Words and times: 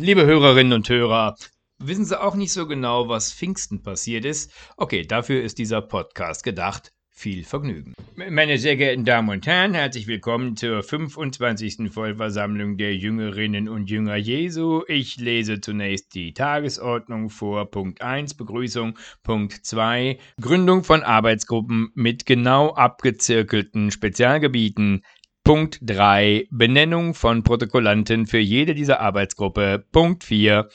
Liebe 0.00 0.24
Hörerinnen 0.24 0.74
und 0.74 0.88
Hörer, 0.88 1.34
wissen 1.78 2.04
Sie 2.04 2.20
auch 2.20 2.36
nicht 2.36 2.52
so 2.52 2.68
genau, 2.68 3.08
was 3.08 3.32
Pfingsten 3.32 3.82
passiert 3.82 4.24
ist? 4.24 4.52
Okay, 4.76 5.04
dafür 5.04 5.42
ist 5.42 5.58
dieser 5.58 5.82
Podcast 5.82 6.44
gedacht. 6.44 6.92
Viel 7.10 7.42
Vergnügen. 7.42 7.94
Meine 8.14 8.58
sehr 8.58 8.76
geehrten 8.76 9.04
Damen 9.04 9.28
und 9.28 9.44
Herren, 9.44 9.74
herzlich 9.74 10.06
willkommen 10.06 10.56
zur 10.56 10.84
25. 10.84 11.90
Vollversammlung 11.90 12.76
der 12.76 12.94
Jüngerinnen 12.94 13.68
und 13.68 13.90
Jünger 13.90 14.14
Jesu. 14.14 14.84
Ich 14.86 15.16
lese 15.16 15.60
zunächst 15.60 16.14
die 16.14 16.32
Tagesordnung 16.32 17.28
vor. 17.28 17.68
Punkt 17.68 18.00
1 18.00 18.34
Begrüßung. 18.34 18.96
Punkt 19.24 19.66
2 19.66 20.16
Gründung 20.40 20.84
von 20.84 21.02
Arbeitsgruppen 21.02 21.90
mit 21.94 22.24
genau 22.24 22.72
abgezirkelten 22.72 23.90
Spezialgebieten. 23.90 25.02
Punkt 25.48 25.78
3 25.80 26.46
Benennung 26.50 27.14
von 27.14 27.42
Protokollanten 27.42 28.26
für 28.26 28.36
jede 28.36 28.74
dieser 28.74 29.00
Arbeitsgruppe. 29.00 29.82
Punkt 29.92 30.22
4 30.22 30.68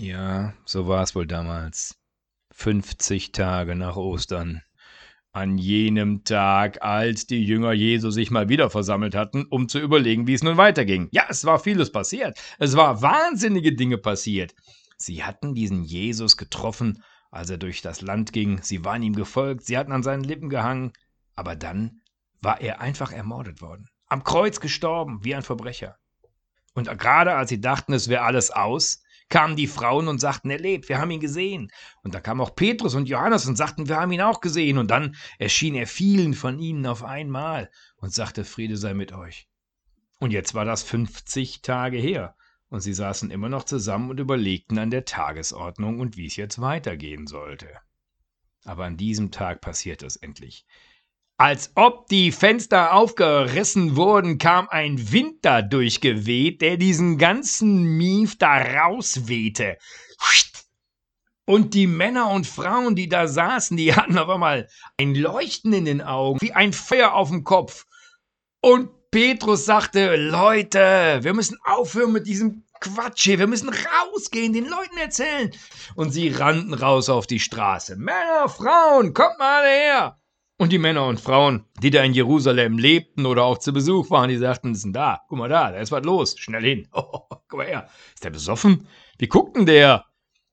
Ja, 0.00 0.52
so 0.64 0.88
war 0.88 1.04
es 1.04 1.14
wohl 1.14 1.28
damals. 1.28 1.96
50 2.50 3.30
Tage 3.30 3.76
nach 3.76 3.94
Ostern 3.94 4.62
an 5.30 5.58
jenem 5.58 6.24
Tag, 6.24 6.82
als 6.82 7.28
die 7.28 7.44
Jünger 7.44 7.72
Jesu 7.72 8.10
sich 8.10 8.32
mal 8.32 8.48
wieder 8.48 8.68
versammelt 8.68 9.14
hatten, 9.14 9.46
um 9.48 9.68
zu 9.68 9.78
überlegen, 9.78 10.26
wie 10.26 10.34
es 10.34 10.42
nun 10.42 10.56
weiterging. 10.56 11.06
Ja, 11.12 11.26
es 11.28 11.44
war 11.44 11.60
vieles 11.60 11.92
passiert. 11.92 12.36
Es 12.58 12.74
war 12.74 13.00
wahnsinnige 13.00 13.76
Dinge 13.76 13.98
passiert. 13.98 14.56
Sie 14.96 15.22
hatten 15.22 15.54
diesen 15.54 15.84
Jesus 15.84 16.36
getroffen, 16.36 17.04
als 17.30 17.48
er 17.48 17.58
durch 17.58 17.80
das 17.80 18.00
Land 18.00 18.32
ging. 18.32 18.60
Sie 18.62 18.84
waren 18.84 19.04
ihm 19.04 19.14
gefolgt, 19.14 19.66
sie 19.66 19.78
hatten 19.78 19.92
an 19.92 20.02
seinen 20.02 20.24
Lippen 20.24 20.48
gehangen. 20.48 20.92
Aber 21.36 21.54
dann 21.54 21.99
war 22.40 22.60
er 22.60 22.80
einfach 22.80 23.12
ermordet 23.12 23.60
worden. 23.60 23.88
Am 24.06 24.24
Kreuz 24.24 24.60
gestorben, 24.60 25.24
wie 25.24 25.34
ein 25.34 25.42
Verbrecher. 25.42 25.96
Und 26.74 26.86
gerade 26.98 27.34
als 27.34 27.50
sie 27.50 27.60
dachten, 27.60 27.92
es 27.92 28.08
wäre 28.08 28.22
alles 28.22 28.50
aus, 28.50 29.02
kamen 29.28 29.56
die 29.56 29.66
Frauen 29.66 30.08
und 30.08 30.20
sagten, 30.20 30.50
er 30.50 30.58
lebt, 30.58 30.88
wir 30.88 30.98
haben 30.98 31.10
ihn 31.10 31.20
gesehen. 31.20 31.70
Und 32.02 32.14
da 32.14 32.20
kamen 32.20 32.40
auch 32.40 32.54
Petrus 32.54 32.94
und 32.94 33.08
Johannes 33.08 33.46
und 33.46 33.56
sagten, 33.56 33.88
wir 33.88 33.96
haben 33.96 34.12
ihn 34.12 34.20
auch 34.20 34.40
gesehen. 34.40 34.76
Und 34.76 34.90
dann 34.90 35.16
erschien 35.38 35.74
er 35.74 35.86
vielen 35.86 36.34
von 36.34 36.58
ihnen 36.58 36.86
auf 36.86 37.04
einmal 37.04 37.70
und 37.96 38.12
sagte, 38.12 38.44
Friede 38.44 38.76
sei 38.76 38.92
mit 38.92 39.12
euch. 39.12 39.48
Und 40.18 40.32
jetzt 40.32 40.54
war 40.54 40.64
das 40.64 40.82
50 40.82 41.62
Tage 41.62 41.96
her. 41.96 42.36
Und 42.68 42.80
sie 42.80 42.92
saßen 42.92 43.30
immer 43.30 43.48
noch 43.48 43.64
zusammen 43.64 44.10
und 44.10 44.20
überlegten 44.20 44.78
an 44.78 44.90
der 44.90 45.04
Tagesordnung 45.04 45.98
und 45.98 46.16
wie 46.16 46.26
es 46.26 46.36
jetzt 46.36 46.60
weitergehen 46.60 47.26
sollte. 47.26 47.68
Aber 48.64 48.84
an 48.84 48.96
diesem 48.96 49.30
Tag 49.30 49.60
passierte 49.60 50.06
es 50.06 50.16
endlich. 50.16 50.66
Als 51.40 51.72
ob 51.74 52.06
die 52.08 52.32
Fenster 52.32 52.92
aufgerissen 52.92 53.96
wurden, 53.96 54.36
kam 54.36 54.68
ein 54.68 55.10
Wind 55.10 55.36
da 55.40 55.62
durchgeweht, 55.62 56.60
der 56.60 56.76
diesen 56.76 57.16
ganzen 57.16 57.96
Mief 57.96 58.36
da 58.36 58.58
rauswehte. 58.58 59.78
Und 61.46 61.72
die 61.72 61.86
Männer 61.86 62.30
und 62.30 62.46
Frauen, 62.46 62.94
die 62.94 63.08
da 63.08 63.26
saßen, 63.26 63.74
die 63.78 63.94
hatten 63.96 64.18
auf 64.18 64.28
einmal 64.28 64.68
ein 64.98 65.14
Leuchten 65.14 65.72
in 65.72 65.86
den 65.86 66.02
Augen, 66.02 66.42
wie 66.42 66.52
ein 66.52 66.74
Feuer 66.74 67.14
auf 67.14 67.30
dem 67.30 67.42
Kopf. 67.42 67.86
Und 68.60 68.90
Petrus 69.10 69.64
sagte, 69.64 70.16
Leute, 70.16 71.20
wir 71.22 71.32
müssen 71.32 71.56
aufhören 71.64 72.12
mit 72.12 72.26
diesem 72.26 72.66
Quatsch 72.80 73.22
hier, 73.24 73.38
wir 73.38 73.46
müssen 73.46 73.70
rausgehen, 73.70 74.52
den 74.52 74.68
Leuten 74.68 74.98
erzählen. 74.98 75.50
Und 75.94 76.10
sie 76.10 76.28
rannten 76.28 76.74
raus 76.74 77.08
auf 77.08 77.26
die 77.26 77.40
Straße. 77.40 77.96
Männer, 77.96 78.50
Frauen, 78.50 79.14
kommt 79.14 79.38
mal 79.38 79.64
her. 79.64 80.19
Und 80.60 80.72
die 80.72 80.78
Männer 80.78 81.06
und 81.06 81.18
Frauen, 81.18 81.64
die 81.82 81.88
da 81.88 82.02
in 82.02 82.12
Jerusalem 82.12 82.76
lebten 82.76 83.24
oder 83.24 83.44
auch 83.44 83.56
zu 83.56 83.72
Besuch 83.72 84.10
waren, 84.10 84.28
die 84.28 84.36
sagten, 84.36 84.74
sind 84.74 84.94
da, 84.94 85.22
guck 85.26 85.38
mal 85.38 85.48
da, 85.48 85.70
da 85.70 85.78
ist 85.78 85.90
was 85.90 86.04
los, 86.04 86.38
schnell 86.38 86.62
hin. 86.62 86.86
Oh, 86.92 87.20
guck 87.48 87.54
mal 87.54 87.66
her, 87.66 87.88
ist 88.12 88.24
der 88.24 88.28
besoffen? 88.28 88.86
Wie 89.16 89.26
guckt 89.26 89.56
denn 89.56 89.64
der? 89.64 90.04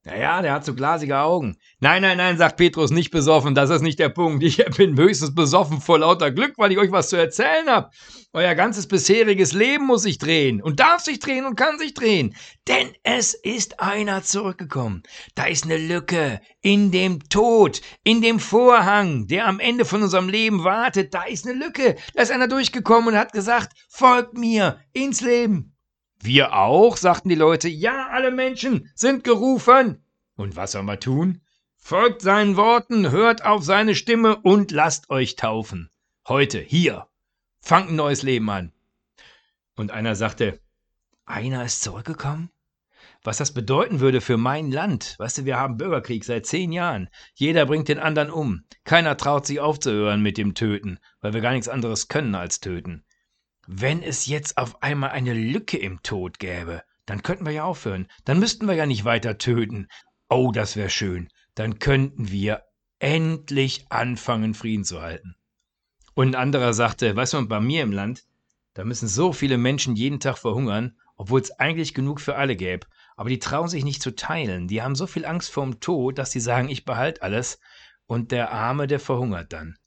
Naja, 0.07 0.41
der 0.41 0.53
hat 0.53 0.63
so 0.63 0.73
glasige 0.73 1.17
Augen. 1.17 1.57
Nein, 1.81 2.01
nein, 2.01 2.15
nein, 2.15 2.37
sagt 2.37 2.55
Petrus, 2.55 2.91
nicht 2.91 3.11
besoffen, 3.11 3.55
das 3.55 3.69
ist 3.69 3.81
nicht 3.81 3.99
der 3.99 4.07
Punkt. 4.07 4.41
Ich 4.41 4.63
bin 4.77 4.95
höchstens 4.95 5.35
besoffen 5.35 5.81
vor 5.81 5.99
lauter 5.99 6.31
Glück, 6.31 6.53
weil 6.55 6.71
ich 6.71 6.77
euch 6.77 6.93
was 6.93 7.09
zu 7.09 7.17
erzählen 7.17 7.67
habe. 7.67 7.89
Euer 8.31 8.55
ganzes 8.55 8.87
bisheriges 8.87 9.51
Leben 9.51 9.85
muss 9.85 10.03
sich 10.03 10.17
drehen 10.17 10.61
und 10.61 10.79
darf 10.79 11.01
sich 11.01 11.19
drehen 11.19 11.45
und 11.45 11.57
kann 11.57 11.77
sich 11.77 11.93
drehen. 11.93 12.37
Denn 12.69 12.93
es 13.03 13.33
ist 13.33 13.81
einer 13.81 14.23
zurückgekommen. 14.23 15.03
Da 15.35 15.43
ist 15.43 15.65
eine 15.65 15.77
Lücke 15.77 16.39
in 16.61 16.91
dem 16.91 17.27
Tod, 17.27 17.81
in 18.05 18.21
dem 18.21 18.39
Vorhang, 18.39 19.27
der 19.27 19.45
am 19.45 19.59
Ende 19.59 19.83
von 19.83 20.03
unserem 20.03 20.29
Leben 20.29 20.63
wartet. 20.63 21.13
Da 21.13 21.23
ist 21.23 21.45
eine 21.45 21.59
Lücke. 21.59 21.97
Da 22.13 22.21
ist 22.21 22.31
einer 22.31 22.47
durchgekommen 22.47 23.09
und 23.09 23.19
hat 23.19 23.33
gesagt, 23.33 23.73
folgt 23.89 24.37
mir 24.37 24.79
ins 24.93 25.19
Leben. 25.19 25.76
Wir 26.27 26.53
auch, 26.57 26.97
sagten 26.97 27.29
die 27.29 27.35
Leute. 27.35 27.69
Ja, 27.69 28.09
alle 28.11 28.31
Menschen 28.31 28.91
sind 28.95 29.23
gerufen. 29.23 30.03
Und 30.35 30.57
was 30.57 30.73
soll 30.73 30.83
man 30.83 30.99
tun? 30.99 31.39
Folgt 31.77 32.21
seinen 32.21 32.57
Worten, 32.57 33.11
hört 33.11 33.45
auf 33.45 33.63
seine 33.63 33.95
Stimme 33.95 34.35
und 34.35 34.71
lasst 34.71 35.09
euch 35.09 35.37
taufen. 35.37 35.89
Heute, 36.27 36.59
hier. 36.59 37.07
Fangt 37.61 37.91
ein 37.91 37.95
neues 37.95 38.23
Leben 38.23 38.49
an. 38.49 38.73
Und 39.77 39.91
einer 39.91 40.15
sagte, 40.15 40.59
einer 41.25 41.63
ist 41.63 41.81
zurückgekommen? 41.81 42.49
Was 43.23 43.37
das 43.37 43.53
bedeuten 43.53 44.01
würde 44.01 44.19
für 44.19 44.35
mein 44.35 44.69
Land. 44.69 45.15
Weißt 45.19 45.37
du, 45.37 45.45
wir 45.45 45.57
haben 45.57 45.77
Bürgerkrieg 45.77 46.25
seit 46.25 46.45
zehn 46.45 46.73
Jahren. 46.73 47.07
Jeder 47.35 47.65
bringt 47.65 47.87
den 47.87 47.99
anderen 47.99 48.31
um. 48.31 48.65
Keiner 48.83 49.15
traut 49.15 49.45
sich 49.45 49.61
aufzuhören 49.61 50.21
mit 50.21 50.37
dem 50.37 50.55
Töten, 50.55 50.99
weil 51.21 51.31
wir 51.31 51.39
gar 51.39 51.53
nichts 51.53 51.69
anderes 51.69 52.09
können 52.09 52.35
als 52.35 52.59
töten. 52.59 53.05
Wenn 53.69 54.01
es 54.01 54.27
jetzt 54.27 54.57
auf 54.57 54.81
einmal 54.81 55.09
eine 55.09 55.33
Lücke 55.33 55.77
im 55.77 56.01
Tod 56.01 56.39
gäbe, 56.39 56.83
dann 57.05 57.21
könnten 57.21 57.45
wir 57.45 57.51
ja 57.51 57.63
aufhören. 57.65 58.07
Dann 58.23 58.39
müssten 58.39 58.65
wir 58.65 58.75
ja 58.75 58.85
nicht 58.85 59.03
weiter 59.03 59.37
töten. 59.37 59.89
Oh, 60.29 60.53
das 60.53 60.77
wäre 60.77 60.89
schön. 60.89 61.27
Dann 61.53 61.77
könnten 61.77 62.31
wir 62.31 62.63
endlich 62.99 63.85
anfangen, 63.89 64.53
Frieden 64.53 64.85
zu 64.85 65.01
halten. 65.01 65.35
Und 66.13 66.29
ein 66.29 66.35
anderer 66.35 66.73
sagte, 66.73 67.13
weißt 67.13 67.33
du, 67.33 67.47
bei 67.47 67.59
mir 67.59 67.83
im 67.83 67.91
Land, 67.91 68.23
da 68.73 68.85
müssen 68.85 69.09
so 69.09 69.33
viele 69.33 69.57
Menschen 69.57 69.97
jeden 69.97 70.21
Tag 70.21 70.37
verhungern, 70.37 70.97
obwohl 71.17 71.41
es 71.41 71.51
eigentlich 71.51 71.93
genug 71.93 72.21
für 72.21 72.37
alle 72.37 72.55
gäbe. 72.55 72.87
Aber 73.17 73.29
die 73.29 73.39
trauen 73.39 73.67
sich 73.67 73.83
nicht 73.83 74.01
zu 74.01 74.15
teilen. 74.15 74.69
Die 74.69 74.81
haben 74.81 74.95
so 74.95 75.07
viel 75.07 75.25
Angst 75.25 75.51
vorm 75.51 75.81
Tod, 75.81 76.17
dass 76.17 76.31
sie 76.31 76.39
sagen, 76.39 76.69
ich 76.69 76.85
behalte 76.85 77.21
alles. 77.21 77.59
Und 78.05 78.31
der 78.31 78.53
Arme, 78.53 78.87
der 78.87 79.01
verhungert 79.01 79.51
dann. 79.51 79.77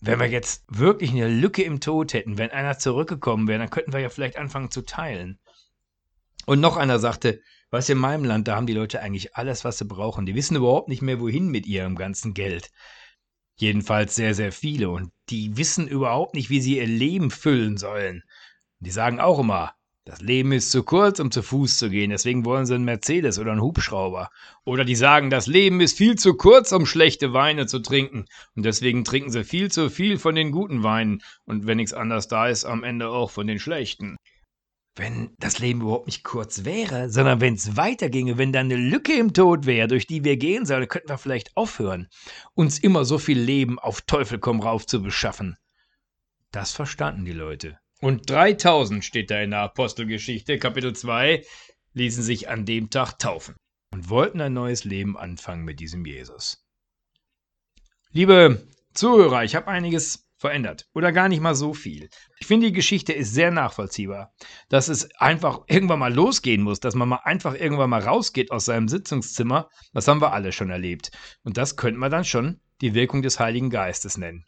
Wenn 0.00 0.20
wir 0.20 0.26
jetzt 0.26 0.64
wirklich 0.68 1.10
eine 1.10 1.28
Lücke 1.28 1.62
im 1.62 1.80
Tod 1.80 2.12
hätten, 2.12 2.38
wenn 2.38 2.50
einer 2.50 2.78
zurückgekommen 2.78 3.48
wäre, 3.48 3.58
dann 3.58 3.70
könnten 3.70 3.92
wir 3.92 4.00
ja 4.00 4.08
vielleicht 4.08 4.36
anfangen 4.36 4.70
zu 4.70 4.82
teilen. 4.82 5.38
Und 6.44 6.60
noch 6.60 6.76
einer 6.76 6.98
sagte, 6.98 7.40
was 7.70 7.88
in 7.88 7.98
meinem 7.98 8.24
Land, 8.24 8.46
da 8.46 8.56
haben 8.56 8.66
die 8.66 8.74
Leute 8.74 9.00
eigentlich 9.00 9.34
alles, 9.34 9.64
was 9.64 9.78
sie 9.78 9.84
brauchen. 9.84 10.26
Die 10.26 10.34
wissen 10.34 10.56
überhaupt 10.56 10.88
nicht 10.88 11.02
mehr, 11.02 11.20
wohin 11.20 11.48
mit 11.48 11.66
ihrem 11.66 11.96
ganzen 11.96 12.34
Geld. 12.34 12.70
Jedenfalls 13.56 14.14
sehr, 14.14 14.34
sehr 14.34 14.52
viele. 14.52 14.90
Und 14.90 15.12
die 15.30 15.56
wissen 15.56 15.88
überhaupt 15.88 16.34
nicht, 16.34 16.50
wie 16.50 16.60
sie 16.60 16.76
ihr 16.76 16.86
Leben 16.86 17.30
füllen 17.30 17.76
sollen. 17.76 18.22
Die 18.78 18.90
sagen 18.90 19.18
auch 19.18 19.38
immer, 19.38 19.74
das 20.06 20.20
Leben 20.20 20.52
ist 20.52 20.70
zu 20.70 20.84
kurz, 20.84 21.18
um 21.18 21.32
zu 21.32 21.42
Fuß 21.42 21.78
zu 21.78 21.90
gehen, 21.90 22.10
deswegen 22.10 22.44
wollen 22.44 22.64
sie 22.64 22.76
einen 22.76 22.84
Mercedes 22.84 23.40
oder 23.40 23.50
einen 23.50 23.60
Hubschrauber. 23.60 24.30
Oder 24.64 24.84
die 24.84 24.94
sagen, 24.94 25.30
das 25.30 25.48
Leben 25.48 25.80
ist 25.80 25.98
viel 25.98 26.14
zu 26.14 26.34
kurz, 26.34 26.70
um 26.70 26.86
schlechte 26.86 27.32
Weine 27.32 27.66
zu 27.66 27.80
trinken. 27.80 28.26
Und 28.54 28.64
deswegen 28.64 29.02
trinken 29.02 29.32
sie 29.32 29.42
viel 29.42 29.68
zu 29.68 29.90
viel 29.90 30.20
von 30.20 30.36
den 30.36 30.52
guten 30.52 30.84
Weinen. 30.84 31.22
Und 31.44 31.66
wenn 31.66 31.78
nichts 31.78 31.92
anderes 31.92 32.28
da 32.28 32.46
ist, 32.46 32.64
am 32.64 32.84
Ende 32.84 33.08
auch 33.08 33.32
von 33.32 33.48
den 33.48 33.58
schlechten. 33.58 34.16
Wenn 34.94 35.34
das 35.40 35.58
Leben 35.58 35.80
überhaupt 35.80 36.06
nicht 36.06 36.22
kurz 36.22 36.64
wäre, 36.64 37.10
sondern 37.10 37.40
wenn 37.40 37.54
es 37.54 37.76
weiterginge, 37.76 38.38
wenn 38.38 38.52
da 38.52 38.60
eine 38.60 38.76
Lücke 38.76 39.12
im 39.12 39.34
Tod 39.34 39.66
wäre, 39.66 39.88
durch 39.88 40.06
die 40.06 40.22
wir 40.22 40.36
gehen 40.36 40.66
sollen, 40.66 40.86
könnten 40.86 41.08
wir 41.08 41.18
vielleicht 41.18 41.56
aufhören, 41.56 42.06
uns 42.54 42.78
immer 42.78 43.04
so 43.04 43.18
viel 43.18 43.40
Leben 43.40 43.80
auf 43.80 44.02
Teufel 44.02 44.38
komm 44.38 44.60
rauf 44.60 44.86
zu 44.86 45.02
beschaffen. 45.02 45.56
Das 46.52 46.70
verstanden 46.70 47.24
die 47.24 47.32
Leute. 47.32 47.76
Und 48.00 48.28
3000 48.28 49.04
steht 49.04 49.30
da 49.30 49.40
in 49.40 49.50
der 49.50 49.60
Apostelgeschichte, 49.60 50.58
Kapitel 50.58 50.94
2, 50.94 51.44
ließen 51.94 52.22
sich 52.22 52.48
an 52.48 52.66
dem 52.66 52.90
Tag 52.90 53.18
taufen 53.18 53.56
und 53.92 54.10
wollten 54.10 54.40
ein 54.40 54.52
neues 54.52 54.84
Leben 54.84 55.16
anfangen 55.16 55.64
mit 55.64 55.80
diesem 55.80 56.04
Jesus. 56.04 56.62
Liebe 58.10 58.66
Zuhörer, 58.92 59.44
ich 59.44 59.54
habe 59.56 59.68
einiges 59.68 60.26
verändert 60.38 60.86
oder 60.94 61.12
gar 61.12 61.28
nicht 61.28 61.40
mal 61.40 61.54
so 61.54 61.72
viel. 61.72 62.10
Ich 62.38 62.46
finde, 62.46 62.66
die 62.66 62.72
Geschichte 62.72 63.12
ist 63.12 63.32
sehr 63.32 63.50
nachvollziehbar, 63.50 64.34
dass 64.68 64.88
es 64.88 65.08
einfach 65.16 65.60
irgendwann 65.66 65.98
mal 65.98 66.12
losgehen 66.12 66.62
muss, 66.62 66.80
dass 66.80 66.94
man 66.94 67.08
mal 67.08 67.20
einfach 67.24 67.54
irgendwann 67.54 67.90
mal 67.90 68.02
rausgeht 68.02 68.50
aus 68.50 68.66
seinem 68.66 68.88
Sitzungszimmer. 68.88 69.70
Das 69.94 70.08
haben 70.08 70.20
wir 70.20 70.32
alle 70.32 70.52
schon 70.52 70.70
erlebt. 70.70 71.10
Und 71.42 71.56
das 71.56 71.76
könnte 71.76 71.98
man 71.98 72.10
dann 72.10 72.24
schon 72.24 72.60
die 72.82 72.92
Wirkung 72.92 73.22
des 73.22 73.40
Heiligen 73.40 73.70
Geistes 73.70 74.18
nennen. 74.18 74.44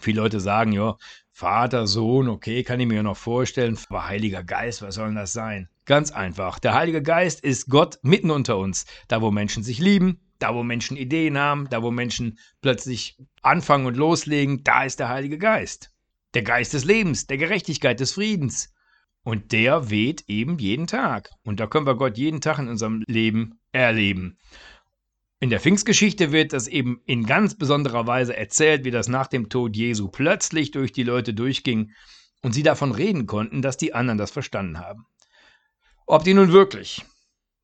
Viele 0.00 0.20
Leute 0.20 0.40
sagen, 0.40 0.72
ja, 0.72 0.96
Vater, 1.30 1.86
Sohn, 1.86 2.28
okay, 2.28 2.62
kann 2.62 2.78
ich 2.78 2.86
mir 2.86 3.02
noch 3.02 3.16
vorstellen, 3.16 3.78
aber 3.88 4.06
Heiliger 4.06 4.44
Geist, 4.44 4.82
was 4.82 4.94
soll 4.94 5.06
denn 5.06 5.16
das 5.16 5.32
sein? 5.32 5.68
Ganz 5.84 6.12
einfach. 6.12 6.58
Der 6.58 6.74
Heilige 6.74 7.02
Geist 7.02 7.42
ist 7.42 7.68
Gott 7.68 7.98
mitten 8.02 8.30
unter 8.30 8.56
uns. 8.56 8.86
Da, 9.08 9.20
wo 9.20 9.30
Menschen 9.30 9.62
sich 9.62 9.78
lieben, 9.78 10.20
da, 10.38 10.54
wo 10.54 10.62
Menschen 10.62 10.96
Ideen 10.96 11.36
haben, 11.36 11.68
da, 11.68 11.82
wo 11.82 11.90
Menschen 11.90 12.38
plötzlich 12.62 13.18
anfangen 13.42 13.86
und 13.86 13.96
loslegen, 13.96 14.62
da 14.64 14.84
ist 14.84 15.00
der 15.00 15.08
Heilige 15.08 15.38
Geist. 15.38 15.90
Der 16.32 16.42
Geist 16.42 16.72
des 16.72 16.84
Lebens, 16.84 17.26
der 17.26 17.36
Gerechtigkeit, 17.36 18.00
des 18.00 18.12
Friedens. 18.12 18.72
Und 19.24 19.52
der 19.52 19.90
weht 19.90 20.24
eben 20.28 20.58
jeden 20.58 20.86
Tag. 20.86 21.30
Und 21.44 21.60
da 21.60 21.66
können 21.66 21.86
wir 21.86 21.96
Gott 21.96 22.18
jeden 22.18 22.40
Tag 22.40 22.58
in 22.58 22.68
unserem 22.68 23.02
Leben 23.06 23.58
erleben. 23.72 24.38
In 25.40 25.50
der 25.50 25.60
Pfingstgeschichte 25.60 26.32
wird 26.32 26.52
das 26.52 26.68
eben 26.68 27.00
in 27.06 27.26
ganz 27.26 27.56
besonderer 27.56 28.06
Weise 28.06 28.36
erzählt, 28.36 28.84
wie 28.84 28.90
das 28.90 29.08
nach 29.08 29.26
dem 29.26 29.48
Tod 29.48 29.76
Jesu 29.76 30.08
plötzlich 30.08 30.70
durch 30.70 30.92
die 30.92 31.02
Leute 31.02 31.34
durchging 31.34 31.92
und 32.42 32.52
sie 32.52 32.62
davon 32.62 32.92
reden 32.92 33.26
konnten, 33.26 33.60
dass 33.60 33.76
die 33.76 33.94
anderen 33.94 34.18
das 34.18 34.30
verstanden 34.30 34.78
haben. 34.78 35.06
Ob 36.06 36.24
die 36.24 36.34
nun 36.34 36.52
wirklich 36.52 37.04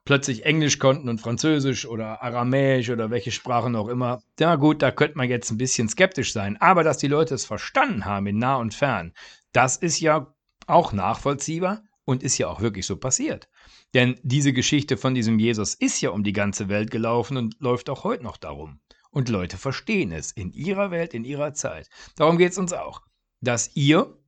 plötzlich 0.04 0.44
Englisch 0.44 0.78
konnten 0.78 1.08
und 1.08 1.20
Französisch 1.20 1.86
oder 1.86 2.22
Aramäisch 2.22 2.90
oder 2.90 3.10
welche 3.10 3.30
Sprachen 3.30 3.76
auch 3.76 3.88
immer, 3.88 4.22
ja 4.38 4.56
gut, 4.56 4.82
da 4.82 4.90
könnte 4.90 5.16
man 5.16 5.28
jetzt 5.28 5.50
ein 5.50 5.58
bisschen 5.58 5.88
skeptisch 5.88 6.32
sein. 6.32 6.56
Aber 6.60 6.82
dass 6.82 6.98
die 6.98 7.08
Leute 7.08 7.34
es 7.34 7.44
verstanden 7.44 8.04
haben 8.04 8.26
in 8.26 8.38
nah 8.38 8.56
und 8.56 8.74
fern, 8.74 9.12
das 9.52 9.76
ist 9.76 10.00
ja 10.00 10.34
auch 10.66 10.92
nachvollziehbar 10.92 11.82
und 12.10 12.24
ist 12.24 12.38
ja 12.38 12.48
auch 12.48 12.60
wirklich 12.60 12.86
so 12.86 12.96
passiert. 12.96 13.48
Denn 13.94 14.18
diese 14.24 14.52
Geschichte 14.52 14.96
von 14.96 15.14
diesem 15.14 15.38
Jesus 15.38 15.74
ist 15.74 16.00
ja 16.00 16.10
um 16.10 16.24
die 16.24 16.32
ganze 16.32 16.68
Welt 16.68 16.90
gelaufen 16.90 17.36
und 17.36 17.54
läuft 17.60 17.88
auch 17.88 18.02
heute 18.02 18.24
noch 18.24 18.36
darum. 18.36 18.80
Und 19.10 19.28
Leute 19.28 19.56
verstehen 19.56 20.10
es 20.10 20.32
in 20.32 20.52
ihrer 20.52 20.90
Welt, 20.90 21.14
in 21.14 21.24
ihrer 21.24 21.54
Zeit. 21.54 21.88
Darum 22.16 22.36
geht 22.36 22.50
es 22.50 22.58
uns 22.58 22.72
auch, 22.72 23.02
dass 23.40 23.76
ihr 23.76 24.18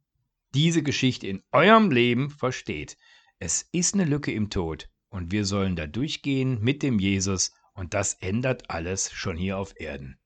diese 0.55 0.84
Geschichte 0.84 1.26
in 1.26 1.43
eurem 1.50 1.90
Leben 1.90 2.31
versteht. 2.31 2.96
Es 3.40 3.69
ist 3.73 3.94
eine 3.94 4.05
Lücke 4.05 4.31
im 4.31 4.49
Tod 4.49 4.88
und 5.08 5.32
wir 5.32 5.44
sollen 5.44 5.75
da 5.75 5.88
durchgehen 5.88 6.61
mit 6.61 6.84
dem 6.84 7.00
Jesus 7.00 7.52
und 7.75 7.94
das 7.94 8.14
ändert 8.14 8.70
alles 8.70 9.11
schon 9.11 9.37
hier 9.37 9.58
auf 9.58 9.75
Erden. 9.81 10.21